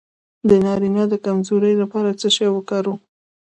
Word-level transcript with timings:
د 0.49 0.51
نارینه 0.65 1.03
د 1.09 1.13
کمزوری 1.25 1.73
لپاره 1.81 2.09
څه 2.19 2.27
شی 2.35 2.47
وکاروم؟ 2.51 2.99